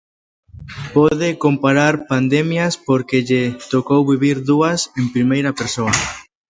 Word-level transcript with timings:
Pode 0.95 1.27
comparar 1.45 1.93
pandemias, 2.11 2.73
porque 2.87 3.17
lle 3.27 3.43
tocou 3.73 4.01
vivir 4.11 4.37
dúas 4.51 4.79
en 4.99 5.05
primeira 5.15 5.51
persoa. 5.59 5.95